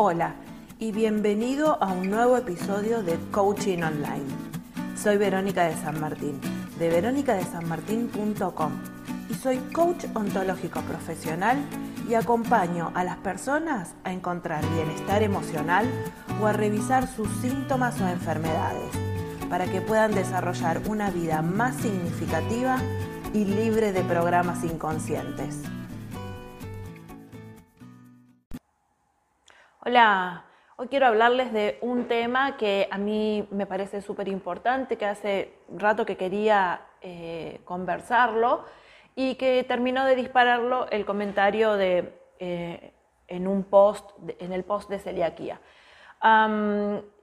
[0.00, 0.36] Hola
[0.78, 4.26] y bienvenido a un nuevo episodio de Coaching Online.
[4.96, 6.40] Soy Verónica de San Martín,
[6.78, 8.72] de veronicadesanmartin.com
[9.28, 11.58] y soy coach ontológico profesional
[12.08, 15.90] y acompaño a las personas a encontrar bienestar emocional
[16.40, 18.92] o a revisar sus síntomas o enfermedades
[19.50, 22.78] para que puedan desarrollar una vida más significativa
[23.34, 25.64] y libre de programas inconscientes.
[29.88, 30.44] Hola,
[30.76, 35.54] hoy quiero hablarles de un tema que a mí me parece súper importante, que hace
[35.74, 38.66] rato que quería eh, conversarlo
[39.16, 42.92] y que terminó de dispararlo el comentario de, eh,
[43.28, 45.58] en un post, en el post de celiaquía.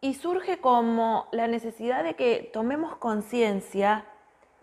[0.00, 4.06] y surge como la necesidad de que tomemos conciencia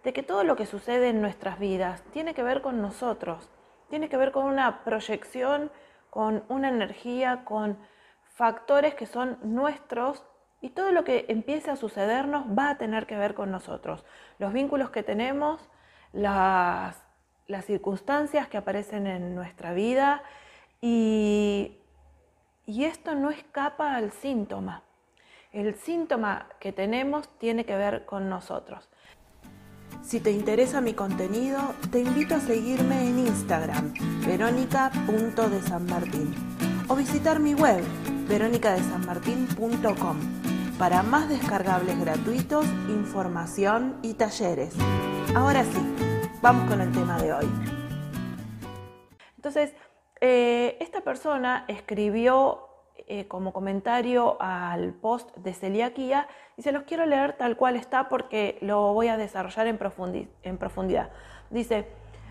[0.04, 3.52] de que todo lo que sucede en nuestras vidas tiene que ver con nosotros,
[3.92, 5.70] tiene que ver con una proyección
[6.14, 7.76] con una energía, con
[8.36, 10.24] factores que son nuestros
[10.62, 14.06] y todo lo que empiece a sucedernos va a tener que ver con nosotros.
[14.38, 15.68] Los vínculos que tenemos,
[16.12, 17.04] las,
[17.64, 20.22] circunstancias que aparecen en nuestra vida
[20.82, 21.80] y,
[22.68, 24.84] esto no escapa al síntoma.
[25.52, 28.88] El síntoma que tenemos tiene que ver con nosotros.
[30.04, 33.94] Si te interesa mi contenido, te invito a seguirme en Instagram,
[34.28, 36.36] verónica.desanmartín,
[36.90, 37.82] o visitar mi web,
[38.28, 40.18] veronicadesanmartin.com,
[40.78, 44.76] para más descargables gratuitos, información y talleres.
[45.36, 45.80] Ahora sí,
[46.42, 47.50] vamos con el tema de hoy.
[49.38, 49.74] Entonces,
[50.20, 52.73] eh, esta persona escribió
[53.08, 58.10] eh, como comentario al post de celiaquía y se los quiero leer tal cual está
[58.10, 61.12] porque lo voy a desarrollar en, profundidad.
[61.50, 61.88] Dice,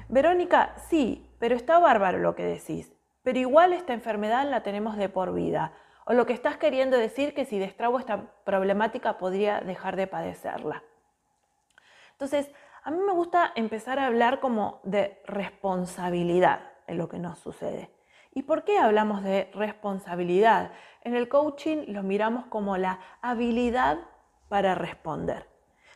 [0.09, 2.93] Verónica, sí, pero está bárbaro lo que decís,
[3.23, 5.73] pero igual esta enfermedad la tenemos de por vida.
[6.05, 10.83] O lo que estás queriendo decir que si destrabo esta problemática podría dejar de padecerla.
[12.13, 12.51] Entonces,
[12.85, 17.91] a mí me gusta empezar a hablar como de responsabilidad en lo que nos sucede.
[18.35, 20.73] ¿Y por qué hablamos de responsabilidad?
[21.03, 23.99] En el coaching lo miramos como la habilidad
[24.49, 25.47] para responder.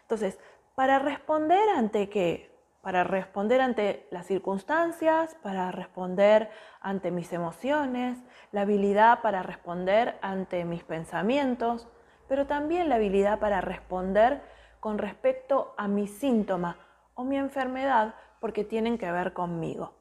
[0.03, 0.39] Entonces,
[0.75, 2.55] ¿para responder ante qué?
[2.83, 8.23] Para responder ante las circunstancias, para responder ante mis emociones,
[8.53, 11.89] la habilidad para responder ante mis pensamientos,
[12.29, 14.43] pero también la habilidad para responder
[14.79, 16.77] con respecto a mi síntoma
[17.15, 19.96] o mi enfermedad porque tienen que ver conmigo.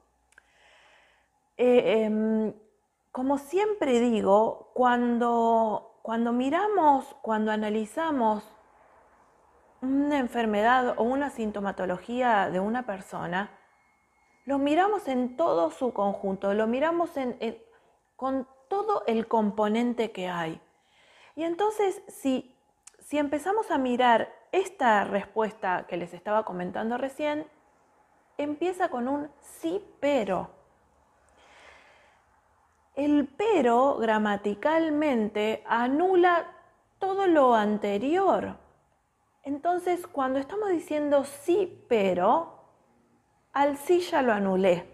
[1.57, 2.53] Eh, em,
[3.11, 8.43] como siempre digo, cuando, cuando miramos, cuando analizamos
[9.81, 13.51] una enfermedad o una sintomatología de una persona,
[14.45, 17.11] lo miramos en todo su conjunto, lo miramos
[18.15, 20.61] con todo el componente que hay.
[21.35, 22.55] Y entonces, si,
[22.99, 27.47] si empezamos a mirar esta respuesta que les estaba comentando recién,
[28.37, 30.49] empieza con un sí, pero.
[32.95, 36.45] El pero gramaticalmente anula
[36.97, 38.57] todo lo anterior.
[39.43, 42.63] Entonces, cuando estamos diciendo sí, pero,
[43.53, 44.85] al sí ya lo anulé.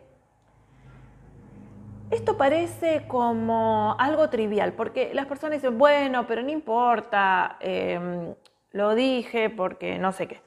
[2.10, 8.36] Esto parece como algo trivial, porque las personas dicen, bueno, pero no importa, em,
[8.72, 10.42] lo dije porque no sé qué.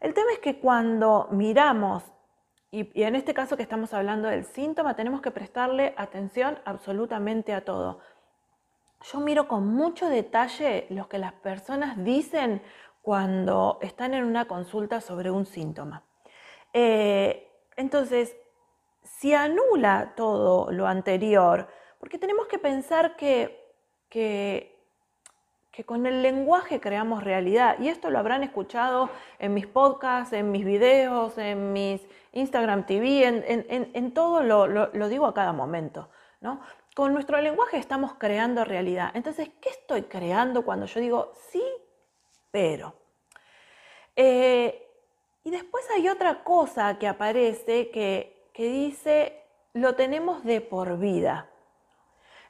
[0.00, 2.04] El tema es que cuando miramos
[2.70, 7.64] y, en este caso que estamos hablando del síntoma, tenemos que prestarle atención absolutamente a
[7.64, 8.00] todo.
[9.00, 12.62] Yo miro con mucho detalle lo que las personas dicen
[13.00, 16.04] cuando están en una consulta sobre un síntoma.
[16.72, 18.36] Eh, entonces,
[19.02, 21.68] si anula todo lo anterior,
[21.98, 23.74] porque tenemos que pensar que,
[24.10, 24.77] que
[25.78, 27.78] que con el lenguaje creamos realidad.
[27.78, 32.00] Y esto lo habrán escuchado en mis podcasts, en mis videos, en mis
[32.32, 36.08] Instagram TV, en, todo lo, digo a cada momento.
[36.40, 36.60] ¿no?
[36.96, 39.12] Con nuestro lenguaje estamos creando realidad.
[39.14, 41.62] Entonces, ¿qué estoy creando cuando yo digo sí,
[42.50, 42.96] pero?
[44.16, 44.84] Eh,
[45.44, 49.44] y después hay otra cosa que aparece que, que dice,
[49.74, 51.48] lo tenemos de por vida.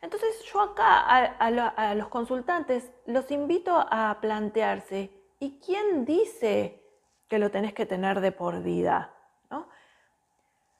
[0.00, 5.10] Entonces yo acá a, los consultantes los invito a plantearse,
[5.40, 6.82] ¿y quién dice
[7.28, 9.14] que lo tenés que tener de por vida?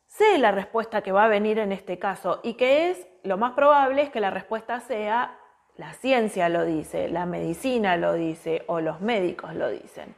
[0.06, 3.53] Sé la respuesta que va a venir en este caso y que es, lo más
[3.53, 5.38] probable es que la respuesta sea,
[5.76, 10.14] la ciencia lo dice, la medicina lo dice o los médicos lo dicen.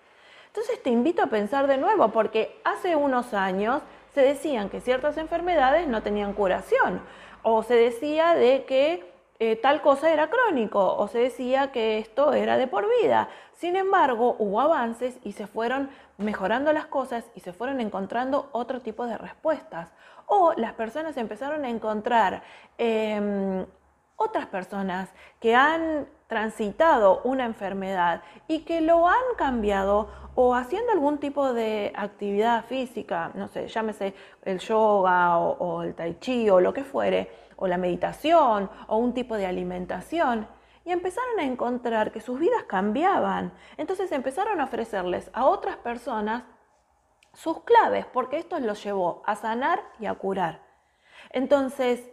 [0.46, 3.82] Entonces te invito a pensar de nuevo, porque hace unos años
[4.14, 7.02] se decían que ciertas enfermedades no tenían curación
[7.42, 12.34] o se decía de que eh, tal cosa era crónico o se decía que esto
[12.34, 13.28] era de por vida.
[13.54, 15.88] Sin embargo, hubo avances y se fueron
[16.18, 19.90] mejorando las cosas y se fueron encontrando otro tipo de respuestas.
[20.26, 22.42] O las personas empezaron a encontrar
[22.76, 23.64] em,
[24.30, 25.10] otras personas
[25.40, 31.92] que han transitado una enfermedad y que lo han cambiado o haciendo algún tipo de
[31.96, 37.28] actividad física, no sé, llámese el yoga o, el tai chi o lo que fuere,
[37.56, 40.46] o la meditación o un tipo de alimentación,
[40.84, 43.52] y empezaron a encontrar que sus vidas cambiaban.
[43.76, 46.44] Entonces empezaron a ofrecerles a otras personas
[47.34, 50.62] sus claves, porque esto los llevó a sanar y a curar.
[51.30, 52.08] Entonces,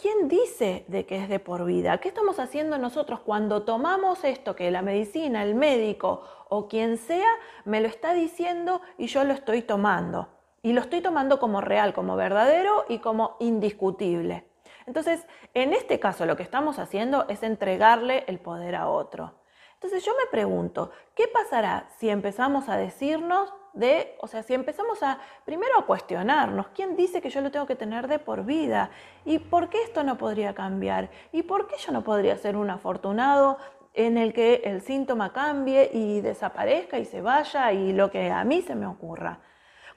[0.00, 1.98] ¿quién dice de que es de por vida?
[1.98, 7.30] ¿Qué estamos haciendo nosotros cuando tomamos esto que la medicina, el médico o quien sea
[7.64, 10.28] me lo está diciendo y yo lo estoy tomando?
[10.62, 14.44] Y lo estoy tomando como real, como verdadero y como indiscutible.
[14.86, 19.39] Entonces, en este caso lo que estamos haciendo es entregarle el poder a otro.
[19.82, 25.02] Entonces yo me pregunto, ¿qué pasará si empezamos a decirnos de, o sea, si empezamos
[25.02, 28.90] a primero a cuestionarnos, ¿quién dice que yo lo tengo que tener de por vida?
[29.24, 31.08] ¿Y por qué esto no podría cambiar?
[31.32, 33.56] ¿Y por qué yo no podría ser un afortunado
[33.94, 38.44] en el que el síntoma cambie y desaparezca y se vaya y lo que a
[38.44, 39.40] mí se me ocurra?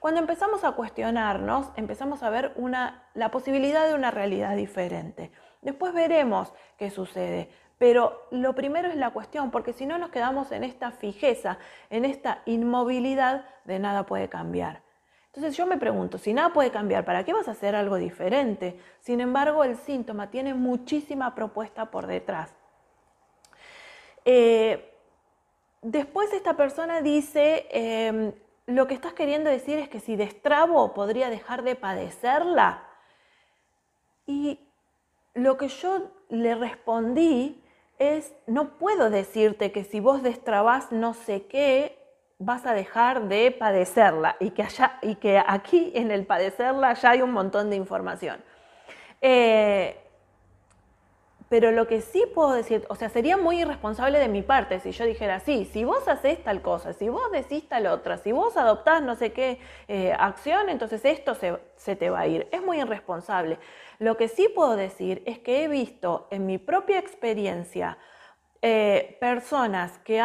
[0.00, 5.30] Cuando empezamos a cuestionarnos, empezamos a ver una, la posibilidad de una realidad diferente.
[5.60, 7.50] Después veremos qué sucede.
[7.78, 11.58] Pero lo primero es la cuestión, porque si no nos quedamos en esta fijeza,
[11.90, 14.82] en esta inmovilidad de nada puede cambiar.
[15.26, 18.78] Entonces yo me pregunto, si nada puede cambiar, ¿para qué vas a hacer algo diferente?
[19.00, 22.54] Sin embargo, el síntoma tiene muchísima propuesta por detrás.
[24.24, 24.92] Eh,
[25.82, 28.32] después esta persona dice, em,
[28.66, 32.84] lo que estás queriendo decir es que si destrabo podría dejar de padecerla.
[34.26, 34.60] Y
[35.34, 37.63] lo que yo le respondí
[37.98, 41.98] es, no puedo decirte que si vos destrabás no sé qué,
[42.38, 47.10] vas a dejar de padecerla y que, allá, y que aquí en el padecerla ya
[47.10, 48.42] hay un montón de información.
[49.20, 50.03] Eh,
[51.54, 54.90] pero lo que sí puedo decir, o sea, sería muy irresponsable de mi parte si
[54.90, 58.56] yo dijera, sí, si vos haces tal cosa, si vos decís tal otra, si vos
[58.56, 62.48] adoptás no sé qué eh, acción, entonces esto se, te va a ir.
[62.50, 63.60] Es muy irresponsable.
[64.00, 67.98] Lo que sí puedo decir es que he visto en mi propia experiencia
[68.60, 70.20] eh, personas que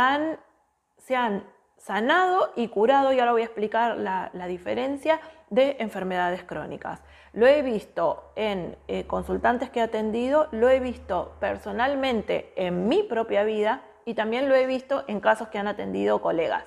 [0.97, 1.43] se han
[1.77, 7.01] sanado y curado, y ahora voy a explicar la, la diferencia de enfermedades crónicas.
[7.33, 13.03] Lo he visto en eh, consultantes que he atendido, lo he visto personalmente en mi
[13.03, 16.65] propia vida y también lo he visto en casos que han atendido colegas.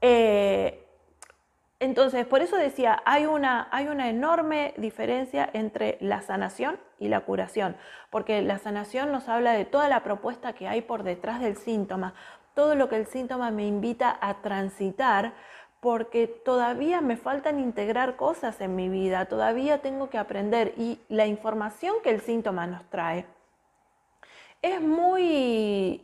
[0.00, 0.84] Eh,
[1.80, 7.20] entonces, por eso decía, hay una, hay una enorme diferencia entre la sanación y la
[7.20, 7.76] curación,
[8.10, 12.14] porque la sanación nos habla de toda la propuesta que hay por detrás del síntoma,
[12.54, 15.34] todo lo que el síntoma me invita a transitar
[15.84, 21.26] porque todavía me faltan integrar cosas en mi vida, todavía tengo que aprender y la
[21.26, 23.26] información que el síntoma nos trae
[24.62, 26.02] es muy,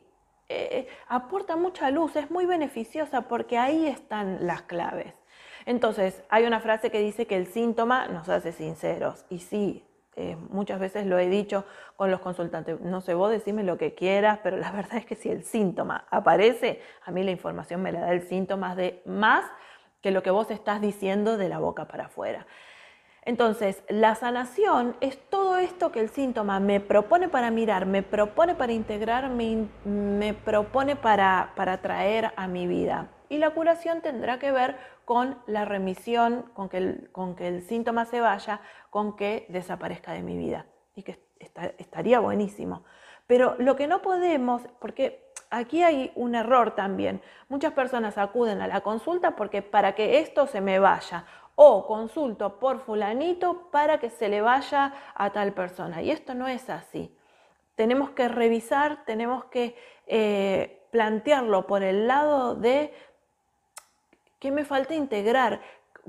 [0.51, 5.15] eh, aporta mucha luz, es muy beneficiosa porque ahí están las claves.
[5.65, 9.83] Entonces, hay una frase que dice que el síntoma nos hace sinceros y sí,
[10.15, 11.65] eh, muchas veces lo he dicho
[11.97, 15.15] con los consultantes, no sé, vos decime lo que quieras, pero la verdad es que
[15.15, 19.47] si el síntoma aparece, a mí la información me la da el síntoma de más
[20.03, 22.47] que lo que vos estás diciendo de la boca para afuera.
[23.23, 28.55] Entonces, la sanación es todo esto que el síntoma me propone para mirar, me propone
[28.55, 33.11] para integrar, me, propone para, para traer a mi vida.
[33.29, 37.63] Y la curación tendrá que ver con la remisión, con que el, con que el
[37.63, 40.67] síntoma se vaya, con que desaparezca de mi vida.
[40.95, 41.21] Y que
[41.79, 42.85] estaría buenísimo.
[43.27, 47.21] Pero lo que no podemos, porque aquí hay un error también.
[47.49, 51.27] Muchas personas acuden a la consulta porque para que esto se me vaya
[51.57, 56.01] o consulto por fulanito para que se le vaya a tal persona.
[56.01, 57.15] Y esto no es así.
[57.75, 59.77] Tenemos que revisar, tenemos que
[60.07, 62.95] eh, plantearlo por el lado de
[64.39, 65.61] qué me falta integrar,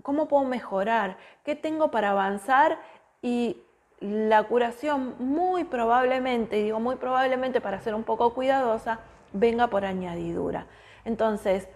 [0.04, 2.80] cómo puedo mejorar, qué tengo para avanzar
[3.22, 3.62] y
[4.00, 9.00] la curación muy probablemente, digo muy probablemente para ser un poco cuidadosa,
[9.34, 10.68] venga por añadidura.
[11.06, 11.68] Entonces,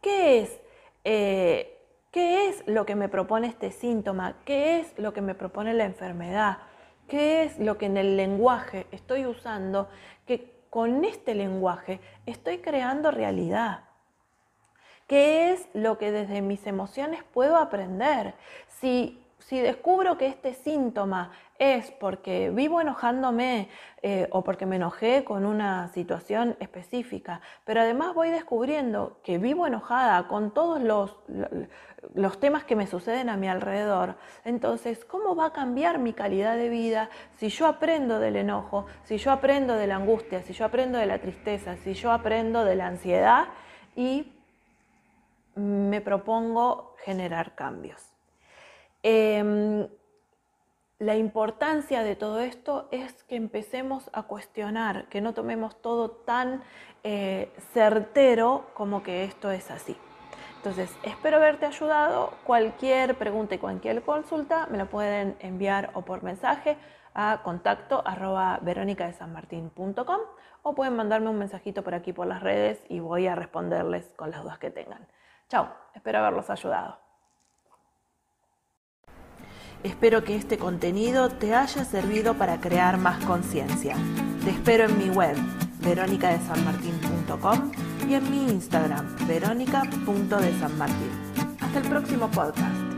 [0.00, 0.60] ¿qué es,
[1.04, 1.78] eh,
[2.10, 4.36] ¿qué es lo que me propone este síntoma?
[4.44, 6.58] ¿Qué es lo que me propone la enfermedad?
[7.08, 9.88] ¿Qué es lo que en el lenguaje estoy usando?
[10.26, 13.84] Que con este lenguaje estoy creando realidad.
[15.06, 18.34] ¿Qué es lo que desde mis emociones puedo aprender?
[18.68, 23.68] Si, si descubro que este síntoma es porque vivo enojándome
[24.02, 29.66] eh, o porque me enojé con una situación específica, pero además voy descubriendo que vivo
[29.66, 31.16] enojada con todos los,
[32.14, 36.56] los temas que me suceden a mi alrededor, entonces, ¿cómo va a cambiar mi calidad
[36.56, 40.64] de vida si yo aprendo del enojo, si yo aprendo de la angustia, si yo
[40.64, 43.46] aprendo de la tristeza, si yo aprendo de la ansiedad
[43.94, 44.32] y
[45.54, 48.11] me propongo generar cambios?
[49.02, 49.88] Em,
[50.98, 56.62] la importancia de todo esto es que empecemos a cuestionar, que no tomemos todo tan
[57.02, 59.96] eh, certero como que esto es así.
[60.58, 62.34] Entonces, espero haberte ayudado.
[62.44, 66.76] Cualquier pregunta y cualquier consulta me la pueden enviar o por mensaje
[67.14, 68.60] a contacto arroba
[70.62, 74.30] o pueden mandarme un mensajito por aquí por las redes y voy a responderles con
[74.30, 75.04] las dudas que tengan.
[75.48, 77.11] Chao, espero haberlos ayudado.
[79.84, 83.96] Espero que este contenido te haya servido para crear más conciencia.
[84.44, 85.36] Te espero en mi web,
[85.80, 87.72] veronicadesanmartin.com
[88.08, 91.10] y en mi Instagram, verónica.desanmartin.
[91.60, 92.91] Hasta el próximo podcast.